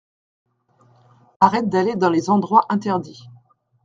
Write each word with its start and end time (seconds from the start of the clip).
Arrête 1.39 1.69
d’aller 1.69 1.95
dans 1.95 2.09
les 2.09 2.31
endroits 2.31 2.65
interdits. 2.69 3.29